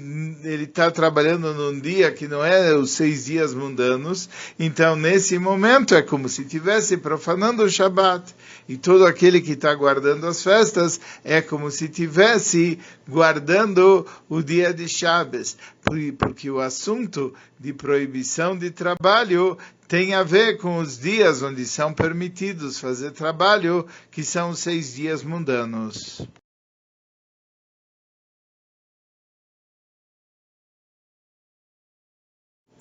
está 0.62 0.92
trabalhando 0.92 1.52
num 1.52 1.80
dia 1.80 2.12
que 2.12 2.28
não 2.28 2.44
é 2.44 2.72
os 2.72 2.92
seis 2.92 3.24
dias 3.24 3.52
mundanos, 3.52 4.30
então 4.56 4.94
nesse 4.94 5.40
momento 5.40 5.96
é 5.96 6.02
como 6.02 6.28
se 6.28 6.42
estivesse 6.42 6.96
profanando 6.96 7.64
o 7.64 7.68
Shabat. 7.68 8.32
E 8.68 8.76
todo 8.76 9.04
aquele 9.04 9.40
que 9.40 9.54
está 9.54 9.74
guardando 9.74 10.24
as 10.28 10.40
festas 10.40 11.00
é 11.24 11.42
como 11.42 11.68
se 11.68 11.86
estivesse 11.86 12.78
guardando 13.08 14.06
o 14.28 14.40
dia 14.40 14.72
de 14.72 14.88
Shabbos, 14.88 15.56
porque 16.16 16.48
o 16.48 16.60
assunto 16.60 17.34
de 17.58 17.72
proibição 17.72 18.56
de 18.56 18.70
trabalho 18.70 19.58
tem 19.88 20.14
a 20.14 20.22
ver 20.22 20.58
com 20.58 20.78
os 20.78 20.96
dias 20.96 21.42
onde 21.42 21.66
são 21.66 21.92
permitidos 21.92 22.78
fazer 22.78 23.10
trabalho, 23.10 23.84
que 24.12 24.22
são 24.22 24.50
os 24.50 24.60
seis 24.60 24.94
dias 24.94 25.24
mundanos. 25.24 26.22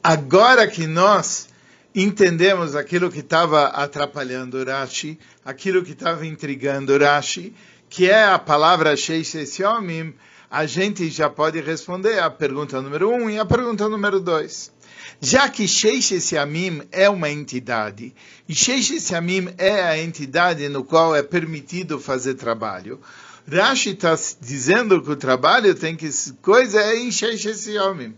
Agora 0.09 0.65
que 0.69 0.87
nós 0.87 1.49
entendemos 1.93 2.77
aquilo 2.77 3.11
que 3.11 3.19
estava 3.19 3.65
atrapalhando 3.65 4.63
Rashi, 4.63 5.19
aquilo 5.43 5.83
que 5.83 5.91
estava 5.91 6.25
intrigando 6.25 6.97
Rashi, 6.97 7.53
que 7.89 8.09
é 8.09 8.23
a 8.23 8.39
palavra 8.39 8.95
Sheishes 8.95 9.57
Yomim, 9.59 10.13
a 10.49 10.65
gente 10.65 11.09
já 11.09 11.29
pode 11.29 11.59
responder 11.59 12.19
a 12.19 12.29
pergunta 12.29 12.81
número 12.81 13.09
um 13.09 13.29
e 13.29 13.37
a 13.37 13.45
pergunta 13.45 13.89
número 13.89 14.21
dois. 14.21 14.71
Já 15.19 15.49
que 15.49 15.67
Sheishes 15.67 16.31
Yamim 16.31 16.83
é 16.89 17.09
uma 17.09 17.29
entidade, 17.29 18.15
e 18.47 18.55
Sheishes 18.55 19.09
Yamim 19.09 19.49
é 19.57 19.81
a 19.81 20.01
entidade 20.01 20.69
no 20.69 20.85
qual 20.85 21.13
é 21.13 21.21
permitido 21.21 21.99
fazer 21.99 22.35
trabalho, 22.35 23.01
Rashi 23.45 23.89
está 23.89 24.17
dizendo 24.39 25.01
que 25.01 25.11
o 25.11 25.17
trabalho 25.17 25.75
tem 25.75 25.97
que 25.97 26.09
coisa 26.41 26.79
é 26.79 26.95
em 26.95 27.11
Sheishes 27.11 27.67
Yomim. 27.67 28.15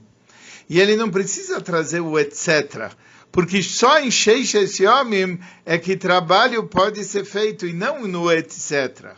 E 0.70 0.80
ele 0.80 0.96
não 0.96 1.10
precisa 1.10 1.60
trazer 1.60 2.00
o 2.00 2.20
etc. 2.20 2.92
Porque 3.32 3.62
só 3.64 4.00
em 4.00 4.12
Sheishes 4.12 4.80
Yomim 4.80 5.40
é 5.66 5.78
que 5.78 5.98
trabalho 5.98 6.64
pode 6.68 7.04
ser 7.04 7.26
feito 7.26 7.66
e 7.66 7.74
não 7.74 8.08
no 8.08 8.32
etc. 8.32 9.16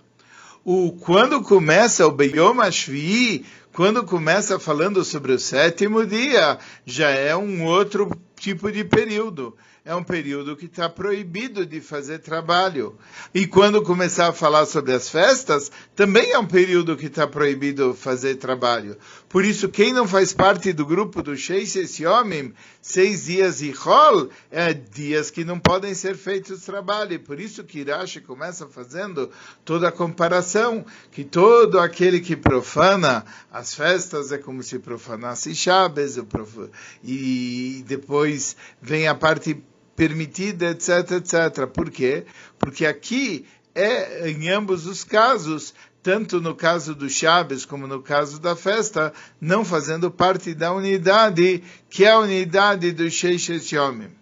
O, 0.63 0.93
quando 0.93 1.41
começa 1.41 2.07
o 2.07 2.11
Beyom 2.11 2.61
Ashvi, 2.61 3.45
quando 3.73 4.03
começa 4.03 4.59
falando 4.59 5.03
sobre 5.03 5.31
o 5.31 5.39
sétimo 5.39 6.05
dia, 6.05 6.57
já 6.85 7.09
é 7.09 7.35
um 7.35 7.65
outro 7.65 8.11
tipo 8.41 8.71
de 8.71 8.83
período 8.83 9.55
é 9.83 9.95
um 9.95 10.03
período 10.03 10.55
que 10.55 10.65
está 10.65 10.87
proibido 10.87 11.65
de 11.65 11.81
fazer 11.81 12.19
trabalho. 12.19 12.95
E 13.33 13.47
quando 13.47 13.81
começar 13.81 14.27
a 14.27 14.33
falar 14.33 14.65
sobre 14.67 14.93
as 14.93 15.09
festas, 15.09 15.71
também 15.95 16.31
é 16.31 16.37
um 16.37 16.45
período 16.45 16.95
que 16.95 17.07
está 17.07 17.25
proibido 17.25 17.93
fazer 17.95 18.35
trabalho. 18.35 18.95
Por 19.27 19.43
isso, 19.43 19.69
quem 19.69 19.91
não 19.91 20.07
faz 20.07 20.33
parte 20.33 20.71
do 20.71 20.85
grupo 20.85 21.23
do 21.23 21.35
Sheishes 21.35 21.97
Yomim, 21.97 22.53
seis 22.79 23.25
dias 23.25 23.61
e 23.61 23.73
Hol, 23.73 24.29
é 24.51 24.71
dias 24.71 25.31
que 25.31 25.43
não 25.43 25.59
podem 25.59 25.95
ser 25.95 26.15
feitos 26.15 26.63
trabalho. 26.63 27.13
E 27.13 27.19
por 27.19 27.39
isso 27.39 27.63
que 27.63 27.79
Irashi 27.79 28.21
começa 28.21 28.67
fazendo 28.67 29.31
toda 29.65 29.87
a 29.87 29.91
comparação, 29.91 30.85
que 31.11 31.23
todo 31.23 31.79
aquele 31.79 32.19
que 32.19 32.35
profana 32.35 33.25
as 33.51 33.73
festas 33.73 34.31
é 34.31 34.37
como 34.37 34.61
se 34.61 34.77
profanasse 34.77 35.55
Shabbos, 35.55 36.19
e 37.03 37.83
depois 37.87 38.30
vem 38.81 39.07
a 39.07 39.15
parte 39.15 39.63
permitida, 39.95 40.71
etc, 40.71 41.11
etc. 41.11 41.67
Por 41.67 41.89
quê? 41.89 42.25
Porque 42.57 42.85
aqui 42.85 43.45
é, 43.73 44.29
em 44.29 44.49
ambos 44.49 44.85
os 44.85 45.03
casos, 45.03 45.73
tanto 46.03 46.41
no 46.41 46.55
caso 46.55 46.95
do 46.95 47.09
Chaves 47.09 47.65
como 47.65 47.87
no 47.87 48.01
caso 48.01 48.39
da 48.39 48.55
festa, 48.55 49.13
não 49.39 49.63
fazendo 49.63 50.09
parte 50.09 50.53
da 50.53 50.73
unidade, 50.73 51.63
que 51.89 52.03
é 52.05 52.11
a 52.11 52.19
unidade 52.19 52.91
do 52.91 53.09
Sheishes 53.09 53.69
Yomim. 53.71 54.20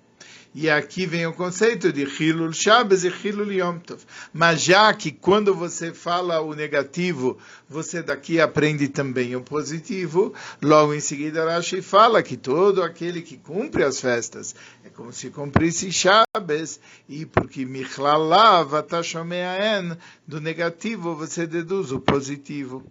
E 0.54 0.68
aqui 0.68 1.06
vem 1.06 1.28
o 1.28 1.34
conceito 1.34 1.94
de 1.94 2.04
Hilul 2.04 2.52
Shabbos 2.52 3.04
e 3.04 3.08
Hilul 3.08 3.54
Yom 3.54 3.78
Tov. 3.78 4.02
Mas 4.34 4.64
já 4.64 4.92
que 4.94 5.12
quando 5.12 5.54
você 5.54 5.94
fala 5.94 6.42
o 6.42 6.56
negativo, 6.56 7.38
você 7.70 8.02
daqui 8.02 8.42
aprende 8.42 8.88
também 8.88 9.36
o 9.36 9.42
positivo, 9.42 10.34
logo 10.60 10.96
em 10.96 11.00
seguida 11.00 11.46
Rashi 11.46 11.84
fala 11.84 12.24
que 12.24 12.36
todo 12.36 12.82
aquele 12.82 13.22
que 13.22 13.38
cumpre 13.38 13.84
as 13.84 14.02
festas 14.02 14.56
é 14.84 14.90
como 14.90 15.14
se 15.14 15.30
cumprisse 15.30 15.92
Shabbos, 15.92 16.80
e 17.08 17.28
porque 17.28 17.64
Michlalav 17.64 18.76
Atashomeaen, 18.76 19.96
do 20.28 20.42
negativo 20.42 21.14
você 21.14 21.46
deduz 21.46 21.92
o 21.92 22.00
positivo. 22.00 22.84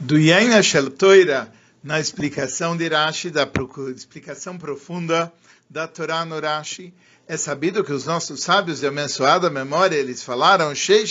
Do 0.00 0.18
Yaina 0.18 0.62
Shel 0.62 0.90
Toira, 0.90 1.52
na 1.84 2.00
explicação 2.00 2.74
de 2.74 2.88
Rashi, 2.88 3.28
da 3.28 3.48
explicação 3.94 4.56
profunda 4.56 5.30
da 5.68 5.86
Torá 5.86 6.24
no 6.24 6.40
Rashi, 6.40 6.92
é 7.30 7.36
sabido 7.36 7.84
que 7.84 7.92
os 7.92 8.06
nossos 8.06 8.42
sábios 8.42 8.80
de 8.80 8.88
abençoada 8.88 9.48
memória, 9.48 9.94
eles 9.94 10.20
falaram, 10.20 10.74
seis 10.74 11.10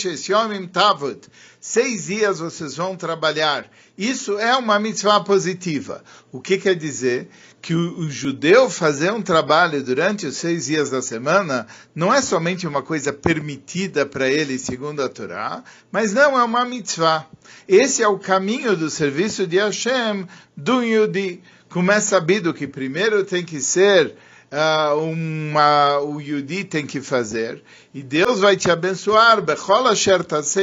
dias 2.04 2.38
vocês 2.38 2.76
vão 2.76 2.94
trabalhar. 2.94 3.66
Isso 3.96 4.38
é 4.38 4.54
uma 4.54 4.78
mitzvah 4.78 5.20
positiva. 5.20 6.04
O 6.30 6.38
que 6.38 6.58
quer 6.58 6.74
dizer? 6.74 7.30
Que 7.62 7.74
o, 7.74 8.00
o 8.00 8.10
judeu 8.10 8.68
fazer 8.68 9.10
um 9.10 9.22
trabalho 9.22 9.82
durante 9.82 10.26
os 10.26 10.36
seis 10.36 10.66
dias 10.66 10.90
da 10.90 11.00
semana 11.00 11.66
não 11.94 12.12
é 12.12 12.20
somente 12.20 12.66
uma 12.66 12.82
coisa 12.82 13.14
permitida 13.14 14.04
para 14.04 14.28
ele 14.28 14.58
segundo 14.58 15.02
a 15.02 15.08
Torá, 15.08 15.64
mas 15.90 16.12
não 16.12 16.38
é 16.38 16.44
uma 16.44 16.66
mitzvah. 16.66 17.24
Esse 17.66 18.02
é 18.02 18.08
o 18.08 18.18
caminho 18.18 18.76
do 18.76 18.90
serviço 18.90 19.46
de 19.46 19.56
Hashem 19.56 20.28
do 20.54 20.82
Yudi. 20.82 21.42
Como 21.70 21.90
é 21.90 21.98
sabido 21.98 22.52
que 22.52 22.66
primeiro 22.66 23.24
tem 23.24 23.42
que 23.42 23.58
ser 23.58 24.14
uh, 24.50 24.96
uma, 25.00 26.00
o 26.00 26.20
Yudi 26.20 26.64
tem 26.64 26.86
que 26.86 27.00
fazer, 27.00 27.62
e 27.94 28.02
Deus 28.02 28.40
vai 28.40 28.56
te 28.56 28.70
abençoar, 28.70 29.40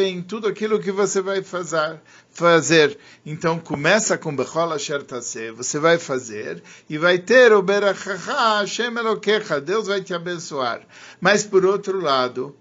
em 0.08 0.22
tudo 0.22 0.48
aquilo 0.48 0.80
que 0.80 0.92
você 0.92 1.22
vai 1.22 1.42
fazer. 1.42 2.00
fazer. 2.30 2.98
Então 3.26 3.60
começa 3.60 4.18
com 4.18 4.36
Bechol 4.36 4.74
Asher 4.74 5.04
você 5.56 5.80
vai 5.80 5.98
fazer, 5.98 6.62
e 6.90 6.98
vai 6.98 7.18
ter 7.18 7.54
o 7.54 7.62
Berachacha 7.62 8.60
Hashem 8.60 8.96
Elokecha, 8.98 9.62
Deus 9.62 9.88
vai 9.88 10.02
te 10.02 10.14
abençoar. 10.14 10.82
Mas 11.20 11.44
por 11.44 11.66
outro 11.66 12.00
lado, 12.00 12.56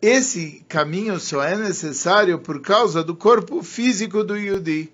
esse 0.00 0.64
caminho 0.66 1.20
só 1.20 1.42
é 1.42 1.56
necessário 1.56 2.38
por 2.38 2.60
causa 2.62 3.04
do 3.04 3.14
corpo 3.14 3.62
físico 3.62 4.24
do 4.24 4.36
Yudi 4.36 4.90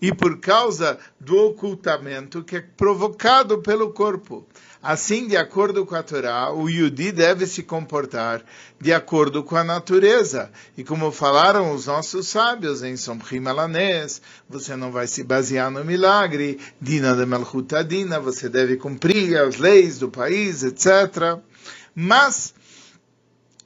e 0.00 0.12
por 0.12 0.38
causa 0.38 0.98
do 1.18 1.36
ocultamento 1.36 2.42
que 2.42 2.56
é 2.56 2.60
provocado 2.60 3.58
pelo 3.58 3.92
corpo. 3.92 4.46
Assim, 4.80 5.26
de 5.26 5.36
acordo 5.36 5.84
com 5.84 5.96
a 5.96 6.04
Torá, 6.04 6.52
o 6.52 6.68
Yudi 6.68 7.10
deve 7.10 7.48
se 7.48 7.64
comportar 7.64 8.44
de 8.80 8.92
acordo 8.92 9.42
com 9.42 9.56
a 9.56 9.64
natureza. 9.64 10.52
E 10.76 10.84
como 10.84 11.10
falaram 11.10 11.72
os 11.72 11.86
nossos 11.86 12.28
sábios 12.28 12.84
em 12.84 12.96
Somchim 12.96 13.44
Alanés, 13.46 14.22
você 14.48 14.76
não 14.76 14.92
vai 14.92 15.08
se 15.08 15.24
basear 15.24 15.68
no 15.68 15.84
milagre, 15.84 16.60
Dina 16.80 17.14
de 17.14 17.26
Malchutadina, 17.26 18.20
você 18.20 18.48
deve 18.48 18.76
cumprir 18.76 19.36
as 19.36 19.56
leis 19.56 19.98
do 19.98 20.08
país, 20.08 20.62
etc. 20.62 21.40
Mas, 21.92 22.54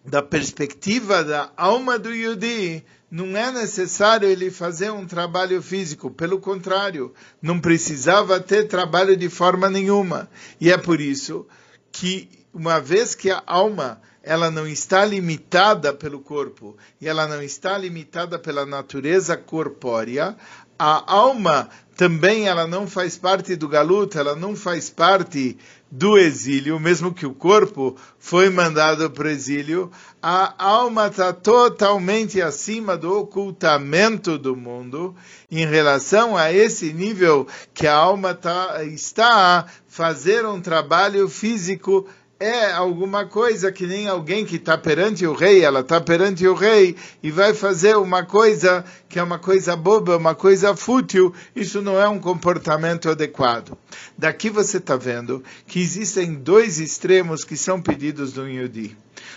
da 0.04 0.22
perspectiva 0.22 1.22
da 1.22 1.50
alma 1.56 1.98
do 1.98 2.12
Yudi, 2.12 2.84
não 3.10 3.36
é 3.36 3.52
necessário 3.52 4.28
ele 4.28 4.50
fazer 4.50 4.90
um 4.90 5.06
trabalho 5.06 5.62
físico, 5.62 6.10
pelo 6.10 6.40
contrário, 6.40 7.12
não 7.40 7.60
precisava 7.60 8.40
ter 8.40 8.68
trabalho 8.68 9.16
de 9.16 9.28
forma 9.28 9.68
nenhuma. 9.68 10.28
E 10.60 10.70
é 10.70 10.78
por 10.78 11.00
isso 11.00 11.46
que, 11.92 12.28
uma 12.52 12.80
vez 12.80 13.14
que 13.14 13.30
a 13.30 13.42
alma 13.46 14.00
ela 14.22 14.50
não 14.50 14.66
está 14.66 15.04
limitada 15.04 15.92
pelo 15.92 16.20
corpo 16.20 16.76
e 17.00 17.08
ela 17.08 17.26
não 17.26 17.42
está 17.42 17.76
limitada 17.76 18.38
pela 18.38 18.64
natureza 18.64 19.36
corpórea, 19.36 20.36
a 20.78 21.12
alma 21.12 21.68
também 21.96 22.48
ela 22.48 22.66
não 22.66 22.86
faz 22.86 23.16
parte 23.16 23.54
do 23.54 23.68
galuto, 23.68 24.18
ela 24.18 24.34
não 24.34 24.56
faz 24.56 24.88
parte 24.88 25.58
do 25.90 26.16
exílio, 26.16 26.80
mesmo 26.80 27.12
que 27.12 27.26
o 27.26 27.34
corpo 27.34 27.94
foi 28.18 28.48
mandado 28.48 29.10
para 29.10 29.26
o 29.26 29.30
exílio, 29.30 29.90
a 30.22 30.54
alma 30.56 31.08
está 31.08 31.34
totalmente 31.34 32.40
acima 32.40 32.96
do 32.96 33.18
ocultamento 33.18 34.38
do 34.38 34.56
mundo 34.56 35.14
em 35.50 35.66
relação 35.66 36.34
a 36.34 36.50
esse 36.50 36.94
nível 36.94 37.46
que 37.74 37.86
a 37.86 37.94
alma 37.94 38.32
tá, 38.32 38.82
está 38.84 39.58
a 39.58 39.66
fazer 39.86 40.46
um 40.46 40.62
trabalho 40.62 41.28
físico 41.28 42.08
é 42.42 42.72
alguma 42.72 43.24
coisa 43.24 43.70
que 43.70 43.86
nem 43.86 44.08
alguém 44.08 44.44
que 44.44 44.56
está 44.56 44.76
perante 44.76 45.24
o 45.24 45.32
rei, 45.32 45.64
ela 45.64 45.78
está 45.78 46.00
perante 46.00 46.44
o 46.44 46.54
rei 46.54 46.96
e 47.22 47.30
vai 47.30 47.54
fazer 47.54 47.96
uma 47.96 48.24
coisa 48.24 48.84
que 49.08 49.20
é 49.20 49.22
uma 49.22 49.38
coisa 49.38 49.76
boba, 49.76 50.16
uma 50.16 50.34
coisa 50.34 50.74
fútil, 50.74 51.32
isso 51.54 51.80
não 51.80 52.00
é 52.00 52.08
um 52.08 52.18
comportamento 52.18 53.08
adequado. 53.08 53.78
Daqui 54.18 54.50
você 54.50 54.78
está 54.78 54.96
vendo 54.96 55.44
que 55.68 55.80
existem 55.80 56.34
dois 56.34 56.80
extremos 56.80 57.44
que 57.44 57.56
são 57.56 57.80
pedidos 57.80 58.32
do 58.32 58.48
Yudi. 58.48 58.96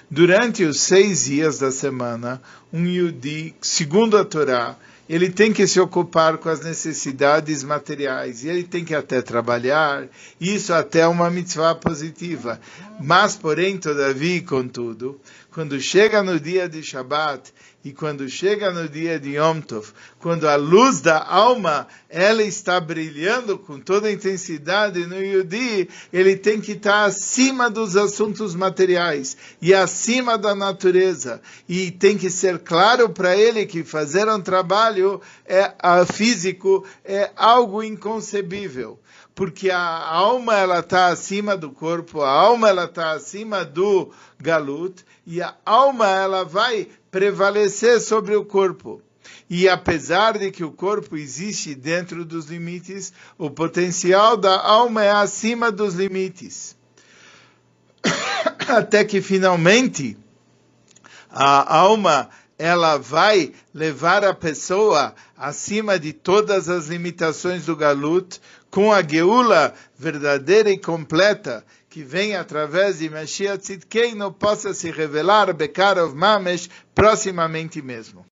Durante 0.09 0.63
os 0.63 0.79
seis 0.81 1.25
dias 1.25 1.59
da 1.59 1.71
semana, 1.71 2.41
um 2.73 2.87
Yudi, 2.87 3.55
segundo 3.61 4.17
a 4.17 4.25
Torá, 4.25 4.75
ele 5.07 5.29
tem 5.29 5.53
que 5.53 5.67
se 5.67 5.79
ocupar 5.79 6.37
com 6.37 6.49
as 6.49 6.61
necessidades 6.61 7.63
materiais, 7.63 8.43
e 8.43 8.49
ele 8.49 8.63
tem 8.63 8.83
que 8.83 8.95
até 8.95 9.21
trabalhar, 9.21 10.07
isso 10.41 10.73
até 10.73 11.01
é 11.01 11.07
uma 11.07 11.29
mitzvah 11.29 11.75
positiva. 11.75 12.59
Mas, 12.99 13.35
porém, 13.35 13.77
todavia, 13.77 14.41
contudo, 14.41 15.19
quando 15.51 15.79
chega 15.79 16.23
no 16.23 16.39
dia 16.39 16.67
de 16.67 16.81
Shabbat 16.81 17.53
e 17.85 17.93
quando 17.93 18.27
chega 18.27 18.71
no 18.71 18.89
dia 18.89 19.19
de 19.19 19.37
Yom 19.37 19.61
Tov, 19.61 19.93
quando 20.17 20.47
a 20.47 20.55
luz 20.55 21.01
da 21.01 21.23
alma 21.23 21.87
ela 22.09 22.41
está 22.41 22.79
brilhando 22.79 23.59
com 23.59 23.79
toda 23.79 24.07
a 24.07 24.11
intensidade 24.11 25.05
no 25.05 25.23
Yudi, 25.23 25.87
ele 26.11 26.35
tem 26.35 26.59
que 26.59 26.71
estar 26.71 27.05
acima 27.05 27.69
dos 27.69 27.95
assuntos 27.95 28.55
materiais 28.55 29.37
e 29.61 29.71
acima 29.71 30.35
da 30.35 30.55
natureza. 30.55 31.39
E 31.69 31.91
tem 31.91 32.17
que 32.17 32.31
ser 32.31 32.57
claro 32.57 33.07
para 33.09 33.37
ele 33.37 33.67
que 33.67 33.83
fazer 33.83 34.27
um 34.27 34.41
trabalho 34.41 35.21
é, 35.45 35.71
físico 36.11 36.83
é 37.03 37.29
algo 37.35 37.83
inconcebível 37.83 38.99
porque 39.35 39.69
a 39.69 40.07
alma 40.07 40.55
ela 40.55 40.79
está 40.79 41.07
acima 41.07 41.57
do 41.57 41.69
corpo, 41.69 42.21
a 42.21 42.31
alma 42.31 42.69
ela 42.69 42.85
está 42.85 43.11
acima 43.11 43.65
do 43.65 44.09
galut 44.39 45.03
e 45.27 45.41
a 45.41 45.53
alma 45.65 46.07
ela 46.07 46.45
vai 46.45 46.87
prevalecer 47.15 48.01
sobre 48.01 48.35
o 48.35 48.43
corpo. 48.43 49.01
E 49.49 49.69
apesar 49.69 50.37
de 50.37 50.51
que 50.51 50.65
o 50.65 50.71
corpo 50.71 51.15
existe 51.15 51.73
dentro 51.73 52.25
dos 52.25 52.47
limites, 52.47 53.13
o 53.37 53.49
potencial 53.49 54.35
da 54.35 54.59
alma 54.59 55.01
é 55.01 55.11
acima 55.11 55.71
dos 55.71 55.93
limites. 55.93 56.75
Até 58.67 59.05
que 59.05 59.21
finalmente 59.21 60.17
a 61.29 61.77
alma 61.77 62.29
ela 62.59 62.97
vai 62.97 63.53
levar 63.73 64.25
a 64.25 64.33
pessoa 64.33 65.15
acima 65.37 65.97
de 65.97 66.11
todas 66.11 66.67
as 66.67 66.87
limitações 66.87 67.65
do 67.65 67.77
galut, 67.77 68.41
com 68.69 68.91
a 68.91 69.01
geula 69.01 69.73
verdadeira 69.97 70.69
e 70.69 70.77
completa, 70.77 71.63
que 71.95 72.03
vem 72.03 72.35
através 72.35 72.99
de 72.99 73.09
Mashiach 73.09 73.57
Tzidkeinu, 73.57 74.29
possa 74.29 74.73
se 74.73 74.91
revelar 74.91 75.53
Bekarov 75.53 76.13
Mamesh 76.13 76.69
proximamente 76.93 77.81
mesmo. 77.81 78.25